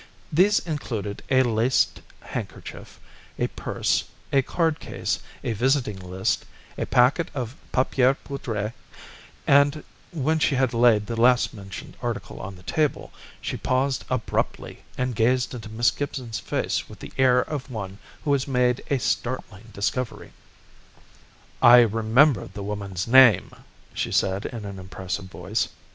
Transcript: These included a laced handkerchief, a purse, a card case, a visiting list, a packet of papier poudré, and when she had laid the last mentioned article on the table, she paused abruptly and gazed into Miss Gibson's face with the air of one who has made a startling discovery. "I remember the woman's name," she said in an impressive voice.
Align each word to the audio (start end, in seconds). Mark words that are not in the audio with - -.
These 0.33 0.57
included 0.57 1.21
a 1.29 1.43
laced 1.43 2.01
handkerchief, 2.21 2.99
a 3.37 3.45
purse, 3.49 4.05
a 4.33 4.41
card 4.41 4.79
case, 4.79 5.19
a 5.43 5.53
visiting 5.53 5.99
list, 5.99 6.43
a 6.75 6.87
packet 6.87 7.29
of 7.35 7.55
papier 7.71 8.15
poudré, 8.25 8.73
and 9.45 9.83
when 10.11 10.39
she 10.39 10.55
had 10.55 10.73
laid 10.73 11.05
the 11.05 11.15
last 11.21 11.53
mentioned 11.53 11.97
article 12.01 12.39
on 12.41 12.55
the 12.55 12.63
table, 12.63 13.13
she 13.41 13.57
paused 13.57 14.03
abruptly 14.09 14.81
and 14.97 15.13
gazed 15.15 15.53
into 15.53 15.69
Miss 15.69 15.91
Gibson's 15.91 16.39
face 16.39 16.89
with 16.89 16.97
the 16.97 17.13
air 17.19 17.39
of 17.41 17.69
one 17.69 17.99
who 18.23 18.33
has 18.33 18.47
made 18.47 18.83
a 18.89 18.97
startling 18.97 19.69
discovery. 19.71 20.31
"I 21.61 21.81
remember 21.81 22.47
the 22.47 22.63
woman's 22.63 23.05
name," 23.05 23.51
she 23.93 24.11
said 24.11 24.47
in 24.47 24.65
an 24.65 24.79
impressive 24.79 25.25
voice. 25.25 25.67